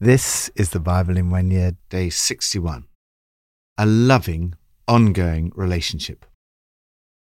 [0.00, 2.84] This is the Bible in one year, day 61.
[3.78, 4.54] A loving,
[4.86, 6.24] ongoing relationship.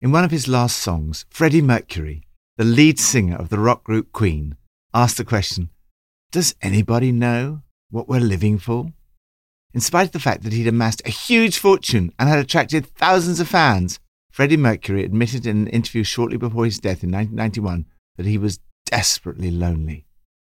[0.01, 2.23] In one of his last songs, Freddie Mercury,
[2.59, 4.55] the lead singer of the rock group Queen,
[4.95, 5.71] asked the question
[6.31, 8.93] Does anybody know what we're living for?
[9.75, 13.41] In spite of the fact that he'd amassed a huge fortune and had attracted thousands
[13.41, 13.99] of fans,
[14.31, 17.87] Freddie Mercury admitted in an interview shortly before his death in 1991
[18.19, 20.07] that he was desperately lonely.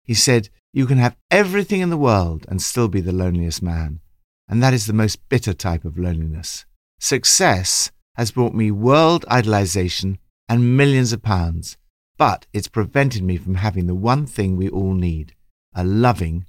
[0.05, 0.47] He said,
[0.77, 3.99] You can have everything in the world and still be the loneliest man.
[4.47, 6.67] And that is the most bitter type of loneliness.
[6.99, 11.77] Success has brought me world idolization and millions of pounds,
[12.19, 15.33] but it's prevented me from having the one thing we all need
[15.73, 16.45] a loving,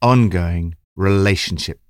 [0.00, 1.80] ongoing relationship.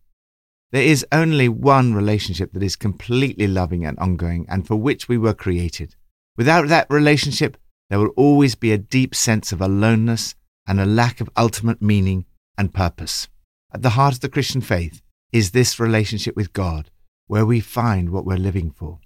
[0.70, 5.18] There is only one relationship that is completely loving and ongoing and for which we
[5.18, 5.94] were created.
[6.38, 7.58] Without that relationship,
[7.90, 10.34] there will always be a deep sense of aloneness
[10.66, 12.24] and a lack of ultimate meaning
[12.56, 13.28] and purpose.
[13.72, 15.02] At the heart of the Christian faith
[15.32, 16.90] is this relationship with God,
[17.26, 18.98] where we find what we're living for.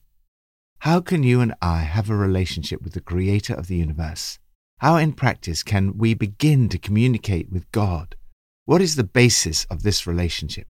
[0.81, 4.39] How can you and I have a relationship with the Creator of the universe?
[4.79, 8.15] How, in practice, can we begin to communicate with God?
[8.67, 10.67] What is the basis of this relationship?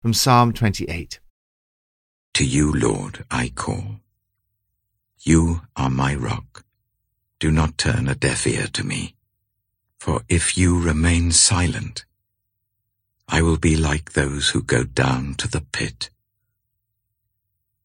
[0.00, 1.20] From Psalm 28
[2.34, 4.00] To you, Lord, I call.
[5.20, 6.63] You are my rock.
[7.44, 9.16] Do not turn a deaf ear to me.
[9.98, 12.06] For if you remain silent,
[13.28, 16.08] I will be like those who go down to the pit.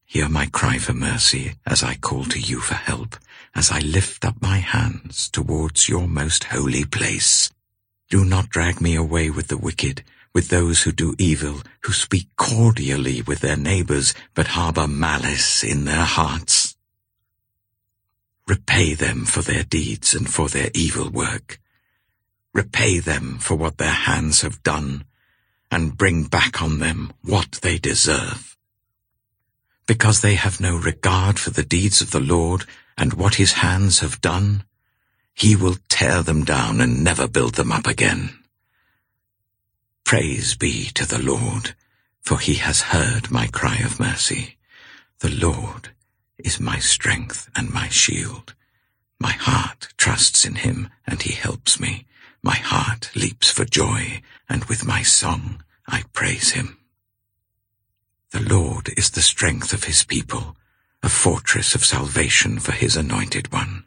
[0.06, 3.16] Hear my cry for mercy as I call to you for help,
[3.54, 7.50] as I lift up my hands towards your most holy place.
[8.08, 12.28] Do not drag me away with the wicked, with those who do evil, who speak
[12.36, 16.59] cordially with their neighbors, but harbor malice in their hearts.
[18.50, 21.60] Repay them for their deeds and for their evil work.
[22.52, 25.04] Repay them for what their hands have done,
[25.70, 28.56] and bring back on them what they deserve.
[29.86, 32.64] Because they have no regard for the deeds of the Lord
[32.98, 34.64] and what his hands have done,
[35.32, 38.36] he will tear them down and never build them up again.
[40.04, 41.76] Praise be to the Lord,
[42.20, 44.56] for he has heard my cry of mercy.
[45.20, 45.90] The Lord
[46.44, 48.54] is my strength and my shield.
[49.18, 52.06] My heart trusts in him, and he helps me.
[52.42, 56.78] My heart leaps for joy, and with my song I praise him.
[58.30, 60.56] The Lord is the strength of his people,
[61.02, 63.84] a fortress of salvation for his anointed one.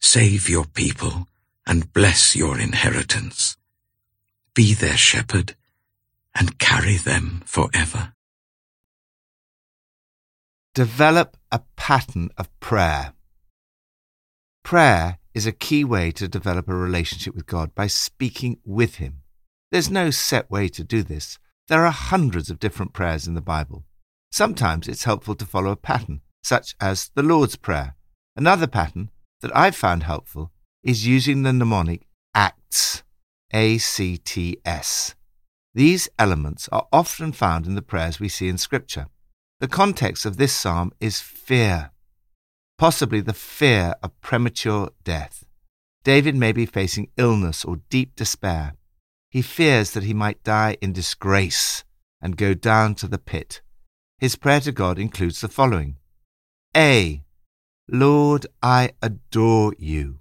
[0.00, 1.28] Save your people
[1.66, 3.56] and bless your inheritance.
[4.54, 5.54] Be their shepherd
[6.34, 8.12] and carry them forever.
[10.78, 13.12] Develop a pattern of prayer.
[14.62, 19.22] Prayer is a key way to develop a relationship with God by speaking with Him.
[19.72, 21.40] There's no set way to do this.
[21.66, 23.86] There are hundreds of different prayers in the Bible.
[24.30, 27.96] Sometimes it's helpful to follow a pattern, such as the Lord's Prayer.
[28.36, 29.10] Another pattern
[29.40, 30.52] that I've found helpful
[30.84, 32.06] is using the mnemonic
[32.36, 33.02] ACTS.
[33.52, 35.16] A C T S.
[35.74, 39.08] These elements are often found in the prayers we see in Scripture.
[39.60, 41.90] The context of this psalm is fear,
[42.78, 45.44] possibly the fear of premature death.
[46.04, 48.74] David may be facing illness or deep despair.
[49.30, 51.82] He fears that he might die in disgrace
[52.22, 53.60] and go down to the pit.
[54.18, 55.96] His prayer to God includes the following
[56.76, 57.24] A.
[57.90, 60.20] Lord, I adore you.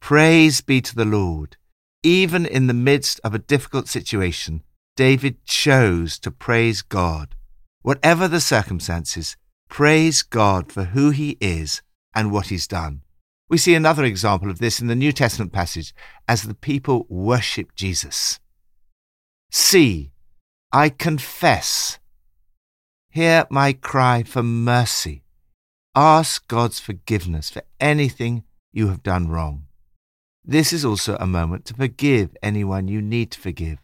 [0.00, 1.56] Praise be to the Lord.
[2.02, 4.64] Even in the midst of a difficult situation,
[4.96, 7.36] David chose to praise God.
[7.82, 9.36] Whatever the circumstances,
[9.68, 11.82] praise God for who he is
[12.14, 13.02] and what he's done.
[13.48, 15.92] We see another example of this in the New Testament passage
[16.28, 18.40] as the people worship Jesus.
[19.50, 20.12] See,
[20.72, 21.98] I confess.
[23.10, 25.24] Hear my cry for mercy.
[25.94, 29.66] Ask God's forgiveness for anything you have done wrong.
[30.44, 33.78] This is also a moment to forgive anyone you need to forgive.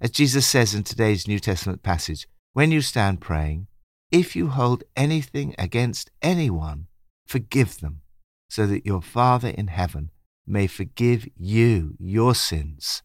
[0.00, 3.66] As Jesus says in today's New Testament passage, when you stand praying,
[4.10, 6.86] if you hold anything against anyone,
[7.26, 8.00] forgive them,
[8.48, 10.10] so that your Father in heaven
[10.46, 13.02] may forgive you your sins.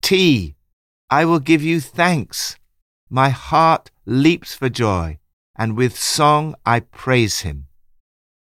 [0.00, 0.54] T.
[1.10, 2.54] I will give you thanks.
[3.10, 5.18] My heart leaps for joy,
[5.56, 7.66] and with song I praise him.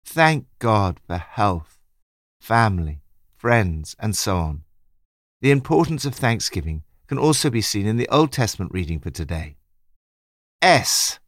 [0.05, 1.79] Thank God for health,
[2.41, 3.03] family,
[3.37, 4.65] friends, and so on.
[5.43, 9.59] The importance of thanksgiving can also be seen in the Old Testament reading for today.
[10.65, 11.21] S.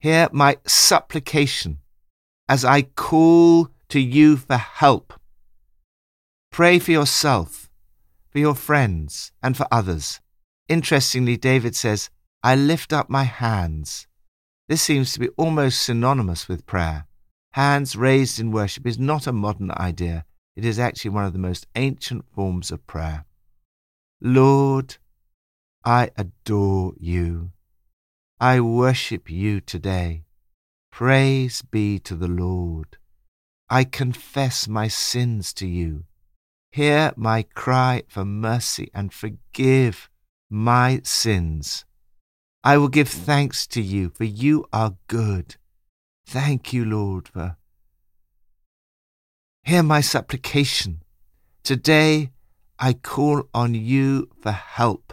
[0.00, 1.80] Hear my supplication
[2.48, 5.12] as I call to you for help.
[6.50, 7.70] Pray for yourself.
[8.34, 10.20] for your friends, and for others.
[10.68, 12.10] Interestingly, David says,
[12.42, 14.08] I lift up my hands.
[14.68, 17.06] This seems to be almost synonymous with prayer.
[17.52, 20.24] Hands raised in worship is not a modern idea,
[20.56, 23.24] it is actually one of the most ancient forms of prayer.
[24.20, 24.96] Lord,
[25.84, 27.52] I adore you.
[28.40, 30.24] I worship you today.
[30.90, 32.98] Praise be to the Lord.
[33.70, 36.04] I confess my sins to you.
[36.72, 40.10] Hear my cry for mercy and forgive
[40.50, 41.84] my sins.
[42.64, 45.56] I will give thanks to you, for you are good.
[46.26, 47.56] Thank you, Lord, for.
[49.62, 51.02] Hear my supplication.
[51.62, 52.32] Today
[52.78, 55.12] I call on you for help.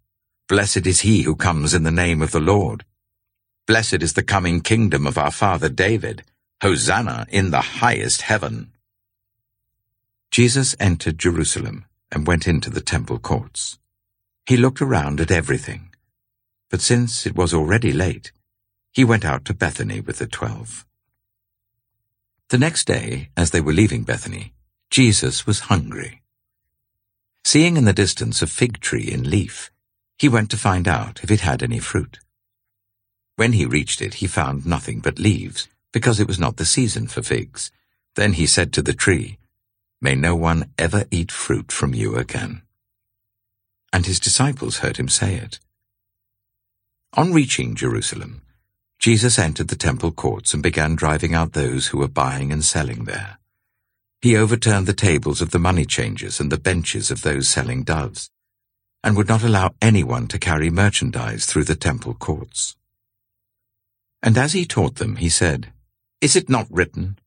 [0.51, 2.83] Blessed is he who comes in the name of the Lord.
[3.67, 6.25] Blessed is the coming kingdom of our father David.
[6.61, 8.73] Hosanna in the highest heaven.
[10.29, 13.79] Jesus entered Jerusalem and went into the temple courts.
[14.45, 15.95] He looked around at everything,
[16.69, 18.33] but since it was already late,
[18.91, 20.85] he went out to Bethany with the twelve.
[22.49, 24.51] The next day, as they were leaving Bethany,
[24.89, 26.23] Jesus was hungry.
[27.45, 29.71] Seeing in the distance a fig tree in leaf,
[30.21, 32.19] he went to find out if it had any fruit.
[33.37, 37.07] When he reached it, he found nothing but leaves, because it was not the season
[37.07, 37.71] for figs.
[38.13, 39.39] Then he said to the tree,
[39.99, 42.61] May no one ever eat fruit from you again.
[43.91, 45.57] And his disciples heard him say it.
[47.13, 48.43] On reaching Jerusalem,
[48.99, 53.05] Jesus entered the temple courts and began driving out those who were buying and selling
[53.05, 53.39] there.
[54.21, 58.29] He overturned the tables of the money changers and the benches of those selling doves,
[59.03, 62.75] and would not allow anyone to carry merchandise through the temple courts.
[64.23, 65.73] And as he taught them, he said,
[66.21, 67.17] Is it not written,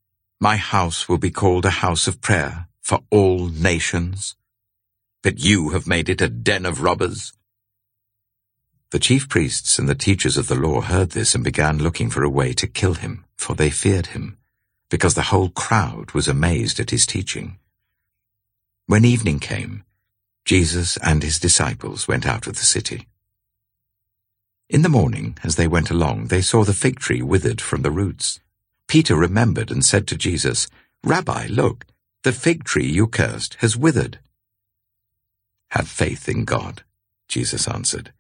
[0.41, 4.37] My house will be called a house of prayer for all nations?
[5.23, 7.33] But you have made it a den of robbers.
[8.91, 12.23] The chief priests and the teachers of the law heard this and began looking for
[12.23, 14.39] a way to kill him, for they feared him,
[14.89, 17.59] because the whole crowd was amazed at his teaching.
[18.87, 19.83] When evening came,
[20.45, 23.09] Jesus and his disciples went out of the city.
[24.69, 27.91] In the morning, as they went along, they saw the fig tree withered from the
[27.91, 28.41] roots.
[28.89, 30.69] Peter remembered and said to Jesus,
[31.03, 31.87] Rabbi, look,
[32.23, 34.19] the fig tree you cursed has withered.
[35.71, 36.83] Have faith in God,
[37.29, 38.13] Jesus answered.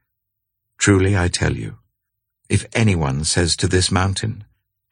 [0.78, 1.78] Truly I tell you,
[2.48, 4.44] if anyone says to this mountain,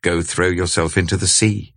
[0.03, 1.75] Go throw yourself into the sea,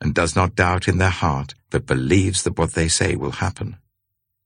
[0.00, 3.76] and does not doubt in their heart, but believes that what they say will happen,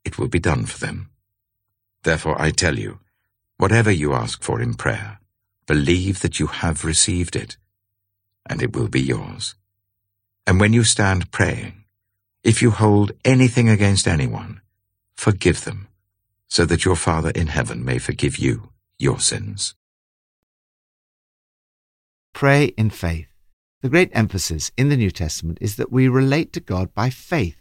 [0.05, 1.11] it will be done for them.
[2.03, 3.01] Therefore I tell you,
[3.57, 5.21] whatever you ask for in prayer,
[5.67, 7.57] believe that you have received it,
[8.49, 9.55] and it will be yours.
[10.47, 11.85] And when you stand praying,
[12.43, 14.63] if you hold anything against anyone,
[15.15, 15.89] forgive them,
[16.49, 19.75] so that your Father in heaven may forgive you your sins.
[22.33, 23.29] Pray in faith.
[23.83, 27.60] The great emphasis in the New Testament is that we relate to God by faith.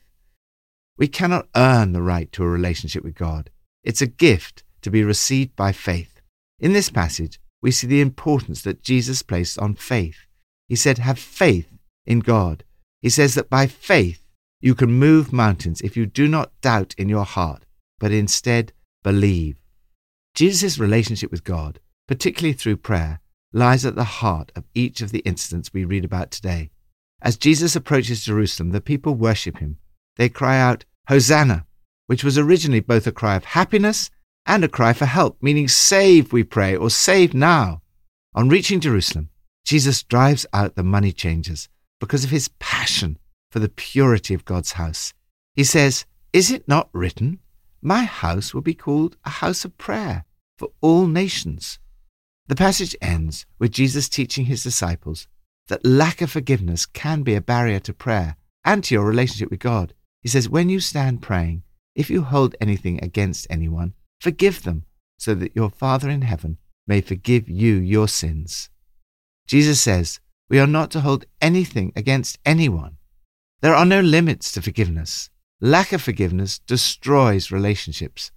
[0.99, 3.49] We cannot earn the right to a relationship with God.
[3.85, 6.19] It's a gift to be received by faith.
[6.59, 10.27] In this passage, we see the importance that Jesus placed on faith.
[10.67, 11.71] He said, Have faith
[12.05, 12.65] in God.
[13.01, 14.27] He says that by faith
[14.59, 17.63] you can move mountains if you do not doubt in your heart,
[17.97, 19.55] but instead believe.
[20.35, 21.79] Jesus' relationship with God,
[22.09, 23.21] particularly through prayer,
[23.53, 26.71] lies at the heart of each of the incidents we read about today.
[27.21, 29.77] As Jesus approaches Jerusalem, the people worship him.
[30.17, 31.65] They cry out, Hosanna,
[32.05, 34.11] which was originally both a cry of happiness
[34.45, 37.81] and a cry for help, meaning save, we pray, or save now.
[38.35, 39.29] On reaching Jerusalem,
[39.65, 41.67] Jesus drives out the money changers
[41.99, 43.17] because of his passion
[43.49, 45.15] for the purity of God's house.
[45.55, 47.39] He says, Is it not written,
[47.81, 50.25] My house will be called a house of prayer
[50.59, 51.79] for all nations.
[52.47, 55.27] The passage ends with Jesus teaching his disciples
[55.69, 59.59] that lack of forgiveness can be a barrier to prayer and to your relationship with
[59.59, 59.95] God.
[60.21, 61.63] He says, When you stand praying,
[61.95, 64.85] if you hold anything against anyone, forgive them,
[65.17, 66.57] so that your Father in heaven
[66.87, 68.69] may forgive you your sins.
[69.47, 72.97] Jesus says, We are not to hold anything against anyone.
[73.61, 75.29] There are no limits to forgiveness.
[75.61, 78.31] Lack of forgiveness destroys relationships.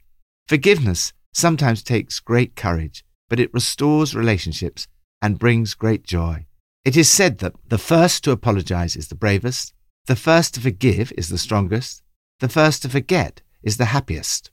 [0.48, 4.88] Forgiveness sometimes takes great courage, but it restores relationships
[5.20, 6.46] and brings great joy.
[6.84, 9.72] It is said that the first to apologize is the bravest,
[10.06, 12.02] the first to forgive is the strongest,
[12.40, 14.50] the first to forget is the happiest.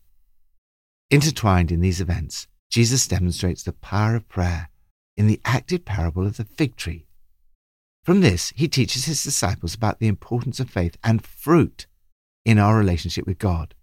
[1.10, 4.70] Intertwined in these events, Jesus demonstrates the power of prayer
[5.18, 7.08] in the acted parable of the fig tree.
[8.04, 11.88] From this, he teaches his disciples about the importance of faith and fruit
[12.46, 13.74] in our relationship with God.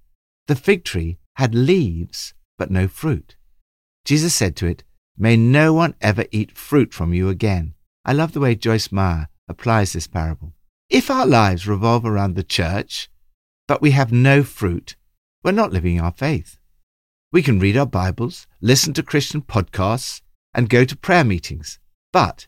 [0.47, 3.37] The fig tree had leaves, but no fruit.
[4.05, 4.85] Jesus said to it,
[5.19, 7.75] May no one ever eat fruit from you again.
[8.05, 10.53] I love the way Joyce Meyer applies this parable.
[10.89, 13.11] If our lives revolve around the church,
[13.67, 14.95] but we have no fruit,
[15.43, 16.59] we're not living our faith.
[17.33, 20.23] We can read our Bibles, listen to Christian podcasts,
[20.55, 21.81] and go to prayer meetings.
[22.13, 22.47] But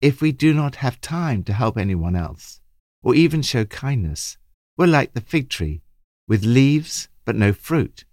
[0.00, 2.60] if we do not have time to help anyone else,
[3.02, 4.38] or even show kindness,
[4.78, 5.82] we're like the fig tree,
[6.26, 8.06] with leaves but no fruit.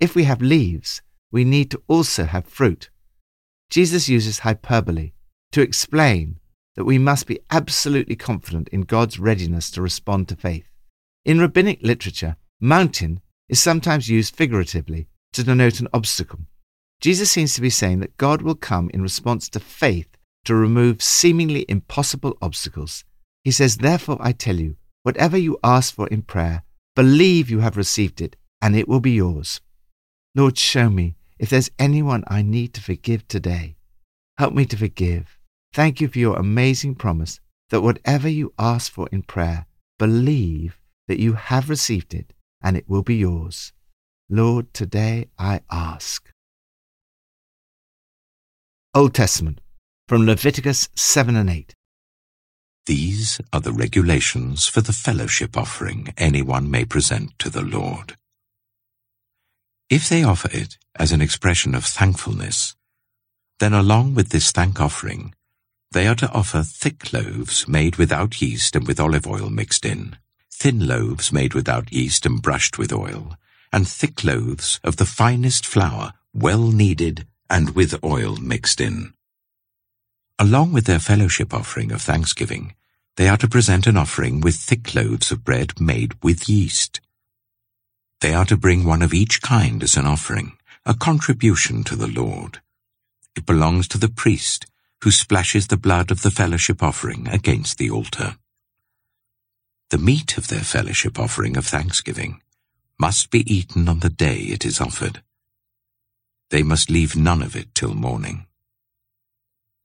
[0.00, 2.90] If we have leaves, we need to also have fruit.
[3.70, 5.12] Jesus uses hyperbole
[5.52, 6.40] to explain
[6.76, 10.68] that we must be absolutely confident in God's readiness to respond to faith.
[11.24, 16.40] In rabbinic literature, mountain is sometimes used figuratively to denote an obstacle.
[17.00, 21.02] Jesus seems to be saying that God will come in response to faith to remove
[21.02, 23.04] seemingly impossible obstacles.
[23.44, 26.62] He says, Therefore I tell you, whatever you ask for in prayer,
[26.94, 29.60] believe you have received it, and it will be yours.
[30.34, 33.76] Lord, show me if there's anyone I need to forgive today.
[34.38, 35.38] Help me to forgive
[35.72, 39.66] Thank you for your amazing promise that whatever you ask for in prayer,
[39.98, 43.72] believe that you have received it and it will be yours.
[44.28, 46.30] Lord, today I ask.
[48.94, 49.62] Old Testament,
[50.08, 51.74] from Leviticus 7 and 8.
[52.84, 58.16] These are the regulations for the fellowship offering anyone may present to the Lord.
[59.88, 62.76] If they offer it as an expression of thankfulness,
[63.60, 65.34] then along with this thank offering,
[65.92, 70.16] they are to offer thick loaves made without yeast and with olive oil mixed in,
[70.50, 73.36] thin loaves made without yeast and brushed with oil,
[73.72, 79.12] and thick loaves of the finest flour, well kneaded and with oil mixed in.
[80.38, 82.74] Along with their fellowship offering of thanksgiving,
[83.16, 87.00] they are to present an offering with thick loaves of bread made with yeast.
[88.20, 90.56] They are to bring one of each kind as an offering,
[90.86, 92.60] a contribution to the Lord.
[93.36, 94.66] It belongs to the priest,
[95.02, 98.36] who splashes the blood of the fellowship offering against the altar.
[99.90, 102.40] The meat of their fellowship offering of thanksgiving
[102.98, 105.22] must be eaten on the day it is offered.
[106.50, 108.46] They must leave none of it till morning.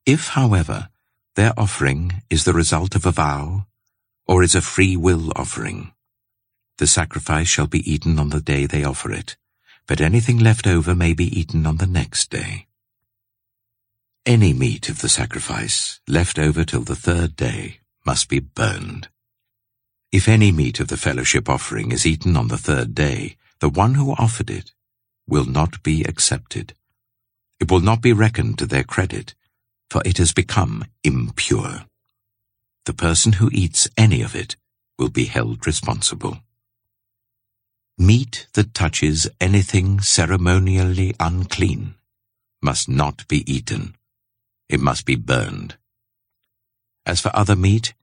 [0.05, 0.89] If, however,
[1.35, 3.65] their offering is the result of a vow,
[4.27, 5.93] or is a free will offering,
[6.77, 9.35] the sacrifice shall be eaten on the day they offer it,
[9.87, 12.66] but anything left over may be eaten on the next day.
[14.27, 19.07] Any meat of the sacrifice, left over till the third day, must be burned.
[20.11, 23.93] If any meat of the fellowship offering is eaten on the third day, the one
[23.93, 24.73] who offered it
[25.29, 26.73] will not be accepted.
[27.61, 29.33] It will not be reckoned to their credit,
[29.89, 31.85] for it has become impure.
[32.83, 34.57] The person who eats any of it
[34.99, 36.39] will be held responsible.
[37.97, 41.95] Meat that touches anything ceremonially unclean
[42.61, 43.96] must not be eaten
[44.69, 45.77] it must be burned.
[47.05, 47.93] As for other meat,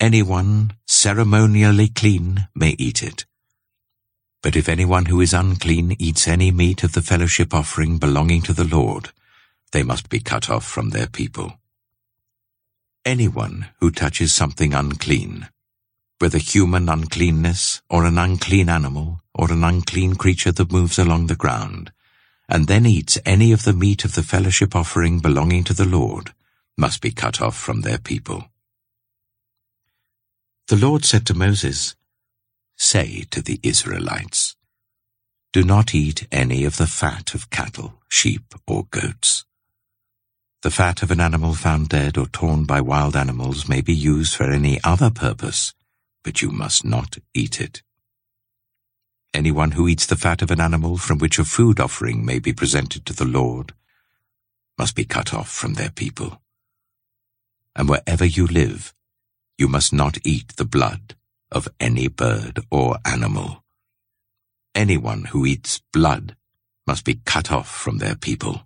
[0.00, 3.26] anyone ceremonially clean may eat it.
[4.42, 8.52] But if anyone who is unclean eats any meat of the fellowship offering belonging to
[8.52, 9.10] the Lord,
[9.72, 11.58] they must be cut off from their people.
[13.04, 15.48] Anyone who touches something unclean,
[16.18, 21.36] whether human uncleanness, or an unclean animal, or an unclean creature that moves along the
[21.36, 21.92] ground,
[22.50, 26.34] and then eats any of the meat of the fellowship offering belonging to the Lord,
[26.76, 28.44] must be cut off from their people.
[30.66, 31.94] The Lord said to Moses,
[32.76, 34.56] Say to the Israelites,
[35.52, 39.44] Do not eat any of the fat of cattle, sheep, or goats.
[40.62, 44.34] The fat of an animal found dead or torn by wild animals may be used
[44.34, 45.72] for any other purpose,
[46.24, 47.82] but you must not eat it.
[49.32, 52.52] Anyone who eats the fat of an animal from which a food offering may be
[52.52, 53.72] presented to the Lord
[54.76, 56.40] must be cut off from their people.
[57.76, 58.92] And wherever you live,
[59.56, 61.14] you must not eat the blood
[61.52, 63.64] of any bird or animal.
[64.74, 66.36] Anyone who eats blood
[66.86, 68.62] must be cut off from their people.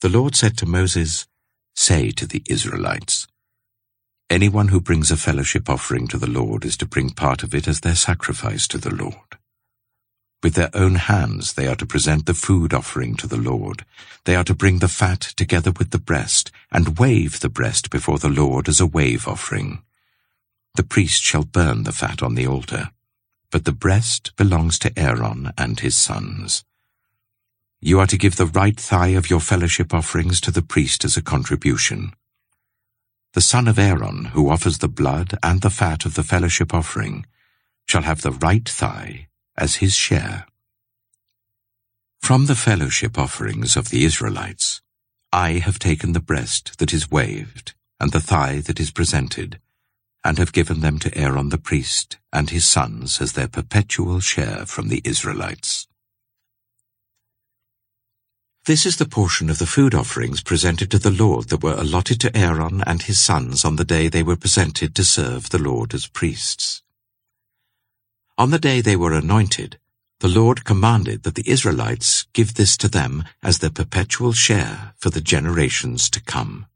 [0.00, 1.26] The Lord said to Moses,
[1.74, 3.27] Say to the Israelites,
[4.30, 7.66] Anyone who brings a fellowship offering to the Lord is to bring part of it
[7.66, 9.38] as their sacrifice to the Lord.
[10.42, 13.86] With their own hands they are to present the food offering to the Lord.
[14.24, 18.18] They are to bring the fat together with the breast, and wave the breast before
[18.18, 19.82] the Lord as a wave offering.
[20.74, 22.90] The priest shall burn the fat on the altar,
[23.50, 26.64] but the breast belongs to Aaron and his sons.
[27.80, 31.16] You are to give the right thigh of your fellowship offerings to the priest as
[31.16, 32.12] a contribution.
[33.38, 37.24] The son of Aaron, who offers the blood and the fat of the fellowship offering,
[37.86, 40.44] shall have the right thigh as his share.
[42.20, 44.82] From the fellowship offerings of the Israelites,
[45.32, 49.60] I have taken the breast that is waved and the thigh that is presented,
[50.24, 54.66] and have given them to Aaron the priest and his sons as their perpetual share
[54.66, 55.86] from the Israelites.
[58.68, 62.20] This is the portion of the food offerings presented to the Lord that were allotted
[62.20, 65.94] to Aaron and his sons on the day they were presented to serve the Lord
[65.94, 66.82] as priests.
[68.36, 69.78] On the day they were anointed,
[70.20, 75.08] the Lord commanded that the Israelites give this to them as their perpetual share for
[75.08, 76.66] the generations to come.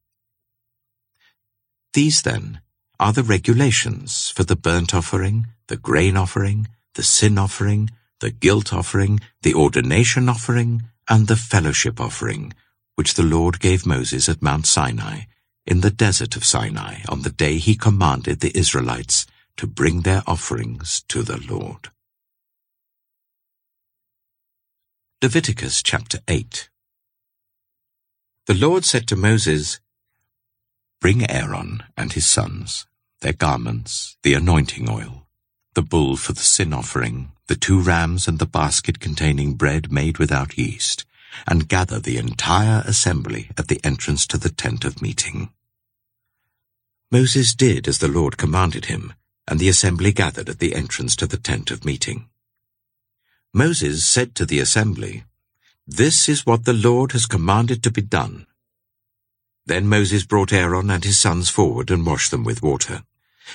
[1.92, 2.62] These, then,
[2.98, 8.72] are the regulations for the burnt offering, the grain offering, the sin offering, the guilt
[8.72, 12.52] offering, the ordination offering, and the fellowship offering,
[12.94, 15.22] which the Lord gave Moses at Mount Sinai,
[15.66, 20.22] in the desert of Sinai, on the day he commanded the Israelites to bring their
[20.26, 21.90] offerings to the Lord.
[25.22, 26.68] Leviticus chapter 8
[28.46, 29.80] The Lord said to Moses,
[31.00, 32.86] Bring Aaron and his sons,
[33.20, 35.26] their garments, the anointing oil,
[35.74, 40.16] the bull for the sin offering, the two rams and the basket containing bread made
[40.16, 41.04] without yeast,
[41.46, 45.50] and gather the entire assembly at the entrance to the tent of meeting.
[47.10, 49.12] Moses did as the Lord commanded him,
[49.46, 52.26] and the assembly gathered at the entrance to the tent of meeting.
[53.52, 55.24] Moses said to the assembly,
[55.86, 58.46] This is what the Lord has commanded to be done.
[59.66, 63.02] Then Moses brought Aaron and his sons forward and washed them with water.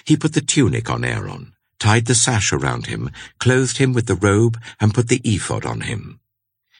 [0.05, 3.09] He put the tunic on Aaron, tied the sash around him,
[3.39, 6.19] clothed him with the robe, and put the ephod on him.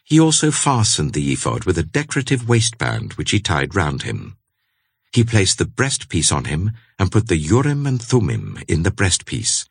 [0.03, 4.37] He also fastened the ephod with a decorative waistband which he tied round him.
[5.11, 9.67] He placed the breastpiece on him and put the Urim and Thummim in the breastpiece.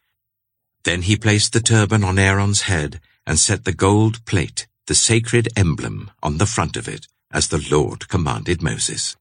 [0.84, 5.48] Then he placed the turban on Aaron's head and set the gold plate, the sacred
[5.56, 9.16] emblem, on the front of it, as the Lord commanded Moses.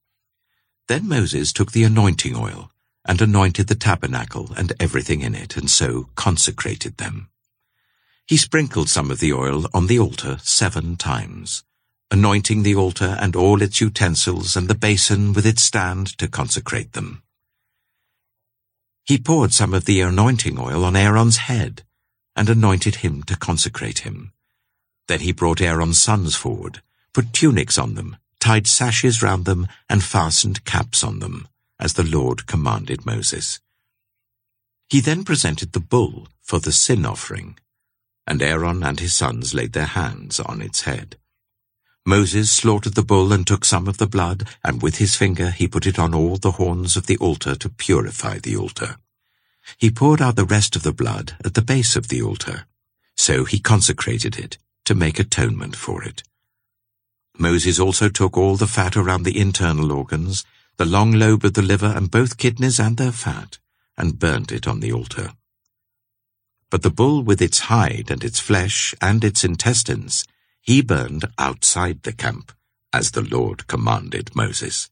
[0.88, 2.72] Then Moses took the anointing oil
[3.06, 7.30] and anointed the tabernacle and everything in it, and so consecrated them.
[8.28, 11.64] He sprinkled some of the oil on the altar seven times,
[12.10, 16.94] anointing the altar and all its utensils and the basin with its stand to consecrate
[16.94, 17.22] them.
[19.06, 21.84] He poured some of the anointing oil on Aaron's head
[22.36, 24.34] and anointed him to consecrate him.
[25.08, 26.82] Then he brought Aaron's sons forward,
[27.14, 31.48] put tunics on them, tied sashes round them, and fastened caps on them
[31.80, 33.60] as the Lord commanded Moses.
[34.90, 37.58] He then presented the bull for the sin offering,
[38.28, 41.18] and Aaron and his sons laid their hands on its head.
[42.06, 45.68] Moses slaughtered the bull and took some of the blood, and with his finger he
[45.68, 48.98] put it on all the horns of the altar to purify the altar.
[49.78, 52.68] He poured out the rest of the blood at the base of the altar.
[53.18, 56.22] So he consecrated it to make atonement for it.
[57.38, 60.46] Moses also took all the fat around the internal organs
[60.78, 63.58] the long lobe of the liver and both kidneys and their fat,
[63.98, 65.32] and burnt it on the altar.
[66.70, 70.26] But the bull with its hide and its flesh and its intestines
[70.62, 72.52] he burned outside the camp,
[72.92, 74.90] as the Lord commanded Moses.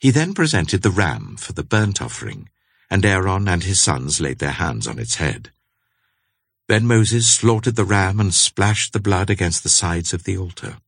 [0.00, 2.48] He then presented the ram for the burnt offering,
[2.90, 5.52] and Aaron and his sons laid their hands on its head.
[6.66, 10.78] Then Moses slaughtered the ram and splashed the blood against the sides of the altar.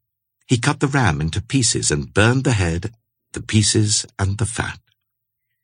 [0.46, 2.92] He cut the ram into pieces and burned the head
[3.34, 4.80] the pieces and the fat.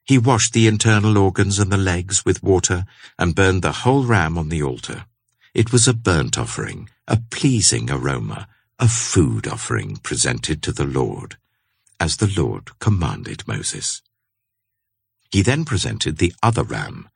[0.05, 2.85] He washed the internal organs and the legs with water
[3.19, 5.07] and burned the whole ram on the altar.
[5.55, 11.37] It was a burnt offering, a pleasing aroma, a food offering presented to the Lord,
[11.99, 14.03] as the Lord commanded Moses.
[15.31, 17.09] He then presented the other ram,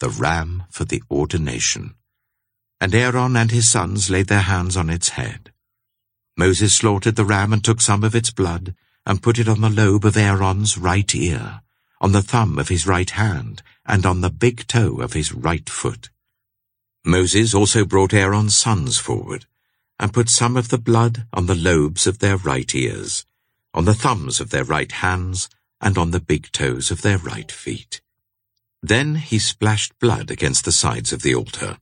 [0.00, 1.94] the ram for the ordination.
[2.80, 5.52] And Aaron and his sons laid their hands on its head.
[6.36, 8.74] Moses slaughtered the ram and took some of its blood,
[9.08, 11.62] and put it on the lobe of Aaron's right ear,
[11.98, 15.70] on the thumb of his right hand, and on the big toe of his right
[15.70, 16.10] foot.
[17.06, 19.46] Moses also brought Aaron's sons forward,
[19.98, 23.24] and put some of the blood on the lobes of their right ears,
[23.72, 25.48] on the thumbs of their right hands,
[25.80, 28.02] and on the big toes of their right feet.
[28.82, 31.78] Then he splashed blood against the sides of the altar.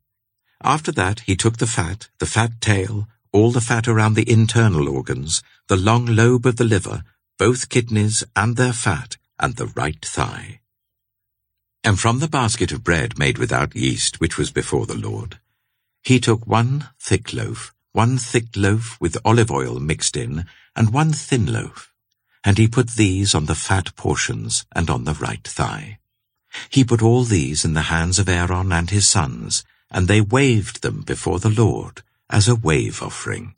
[0.62, 4.88] After that he took the fat, the fat tail, all the fat around the internal
[4.88, 7.02] organs, the long lobe of the liver,
[7.38, 10.60] both kidneys and their fat, and the right thigh.
[11.84, 15.38] And from the basket of bread made without yeast, which was before the Lord,
[16.02, 21.12] he took one thick loaf, one thick loaf with olive oil mixed in, and one
[21.12, 21.92] thin loaf,
[22.44, 25.98] and he put these on the fat portions and on the right thigh.
[26.70, 30.82] He put all these in the hands of Aaron and his sons, and they waved
[30.82, 33.54] them before the Lord as a wave offering.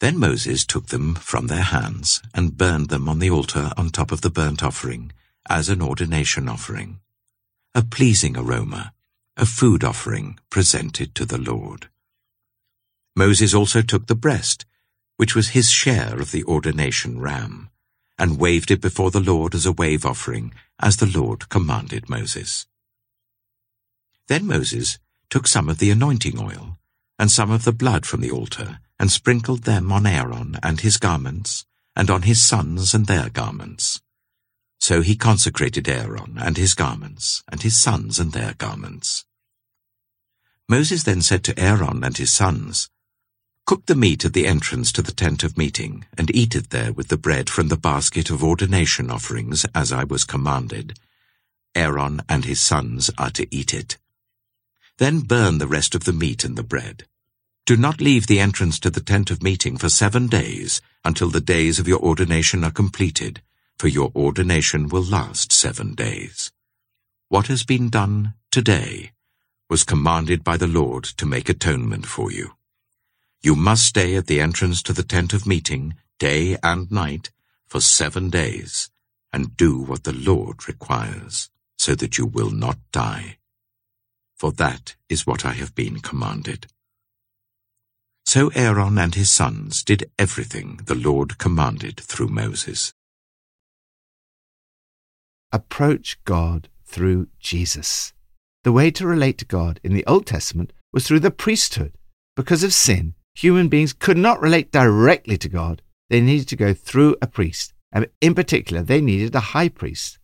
[0.00, 4.12] Then Moses took them from their hands and burned them on the altar on top
[4.12, 5.12] of the burnt offering
[5.48, 7.00] as an ordination offering,
[7.74, 8.92] a pleasing aroma,
[9.36, 11.88] a food offering presented to the Lord.
[13.14, 14.66] Moses also took the breast,
[15.16, 17.70] which was his share of the ordination ram,
[18.18, 22.66] and waved it before the Lord as a wave offering, as the Lord commanded Moses.
[24.28, 24.98] Then Moses
[25.30, 26.78] took some of the anointing oil,
[27.18, 30.96] and some of the blood from the altar, and sprinkled them on Aaron and his
[30.96, 34.00] garments, and on his sons and their garments.
[34.78, 39.24] So he consecrated Aaron and his garments, and his sons and their garments.
[40.68, 42.88] Moses then said to Aaron and his sons,
[43.66, 46.92] Cook the meat at the entrance to the tent of meeting, and eat it there
[46.92, 50.98] with the bread from the basket of ordination offerings, as I was commanded.
[51.74, 53.96] Aaron and his sons are to eat it.
[54.98, 57.04] Then burn the rest of the meat and the bread.
[57.66, 61.40] Do not leave the entrance to the tent of meeting for seven days, until the
[61.40, 63.42] days of your ordination are completed,
[63.78, 66.50] for your ordination will last seven days.
[67.28, 69.12] What has been done today
[69.68, 72.52] was commanded by the Lord to make atonement for you.
[73.42, 77.30] You must stay at the entrance to the tent of meeting, day and night,
[77.66, 78.88] for seven days,
[79.30, 83.36] and do what the Lord requires, so that you will not die
[84.36, 86.66] for that is what I have been commanded.
[88.24, 92.92] So Aaron and his sons did everything the Lord commanded through Moses.
[95.52, 98.12] Approach God through Jesus.
[98.64, 101.92] The way to relate to God in the Old Testament was through the priesthood.
[102.34, 105.82] Because of sin, human beings could not relate directly to God.
[106.10, 110.18] They needed to go through a priest, and in particular, they needed a high priest.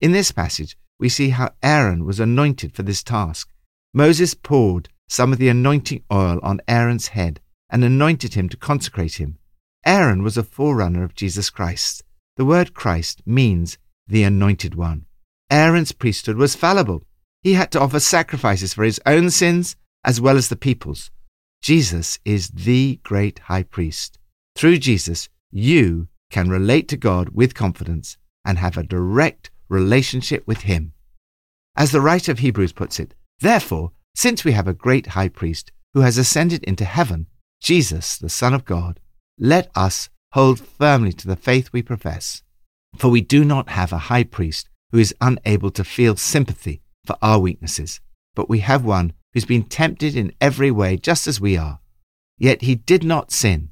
[0.00, 3.50] In this passage, we see how Aaron was anointed for this task.
[3.96, 9.14] Moses poured some of the anointing oil on Aaron's head and anointed him to consecrate
[9.14, 9.38] him.
[9.86, 12.02] Aaron was a forerunner of Jesus Christ.
[12.36, 15.06] The word Christ means the anointed one.
[15.50, 17.06] Aaron's priesthood was fallible.
[17.42, 21.10] He had to offer sacrifices for his own sins as well as the people's.
[21.62, 24.18] Jesus is the great high priest.
[24.56, 30.60] Through Jesus, you can relate to God with confidence and have a direct relationship with
[30.62, 30.92] Him.
[31.76, 35.72] As the writer of Hebrews puts it, Therefore, since we have a great high priest
[35.94, 37.26] who has ascended into heaven,
[37.60, 39.00] Jesus, the Son of God,
[39.38, 42.42] let us hold firmly to the faith we profess.
[42.96, 47.16] For we do not have a high priest who is unable to feel sympathy for
[47.20, 48.00] our weaknesses,
[48.34, 51.80] but we have one who's been tempted in every way just as we are.
[52.38, 53.70] Yet he did not sin.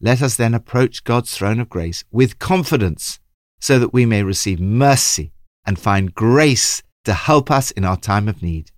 [0.00, 3.20] Let us then approach God's throne of grace with confidence
[3.60, 5.32] so that we may receive mercy
[5.64, 8.70] and find grace to help us in our time of need.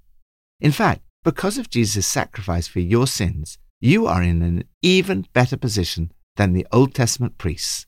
[0.61, 5.57] In fact, because of Jesus' sacrifice for your sins, you are in an even better
[5.57, 7.87] position than the Old Testament priests.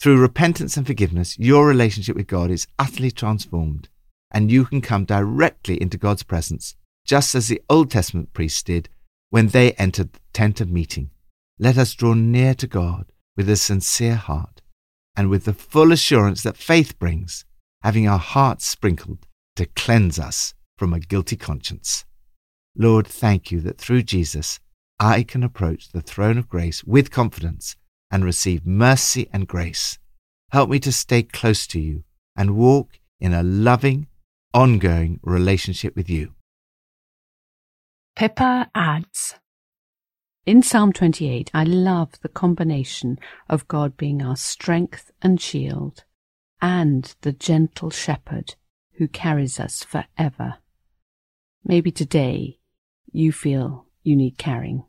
[0.00, 3.88] Through repentance and forgiveness, your relationship with God is utterly transformed,
[4.30, 8.88] and you can come directly into God's presence, just as the Old Testament priests did
[9.30, 11.10] when they entered the tent of meeting.
[11.58, 14.62] Let us draw near to God with a sincere heart
[15.16, 17.44] and with the full assurance that faith brings,
[17.82, 19.26] having our hearts sprinkled
[19.56, 20.54] to cleanse us
[20.84, 22.04] from a guilty conscience.
[22.76, 24.60] Lord, thank you that through Jesus
[25.00, 27.74] I can approach the throne of grace with confidence
[28.10, 29.98] and receive mercy and grace.
[30.50, 32.04] Help me to stay close to you
[32.36, 34.08] and walk in a loving,
[34.52, 36.34] ongoing relationship with you.
[38.14, 39.36] Pippa adds
[40.44, 43.18] In Psalm 28, I love the combination
[43.48, 46.04] of God being our strength and shield
[46.60, 48.56] and the gentle shepherd
[48.98, 50.58] who carries us forever.
[51.64, 52.58] Maybe today
[53.12, 54.84] you feel you need carrying.